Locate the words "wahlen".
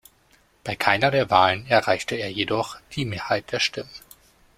1.29-1.67